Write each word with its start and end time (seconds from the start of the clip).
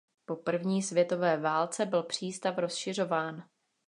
Po 0.25 0.35
první 0.35 0.83
světové 0.83 1.37
válce 1.37 1.85
byl 1.85 2.03
přístav 2.03 2.57
rozšiřován. 2.57 3.43